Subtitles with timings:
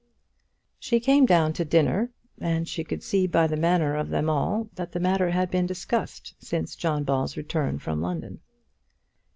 [0.79, 2.09] She came down to dinner,
[2.39, 5.67] and she could see by the manner of them all that the matter had been
[5.67, 8.39] discussed since John Ball's return from London.